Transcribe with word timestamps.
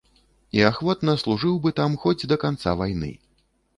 І 0.59 0.63
ахвотна 0.69 1.13
служыў 1.23 1.59
бы 1.65 1.75
там 1.81 1.99
хоць 2.07 2.27
да 2.33 2.41
канца 2.45 2.75
вайны. 2.81 3.11